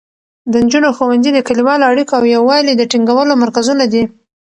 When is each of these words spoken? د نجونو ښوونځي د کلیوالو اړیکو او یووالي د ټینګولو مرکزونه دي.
د 0.51 0.53
نجونو 0.65 0.89
ښوونځي 0.97 1.31
د 1.33 1.39
کلیوالو 1.47 1.89
اړیکو 1.91 2.13
او 2.19 2.23
یووالي 2.35 2.73
د 2.75 2.81
ټینګولو 2.91 3.33
مرکزونه 3.43 3.83
دي. 3.93 4.03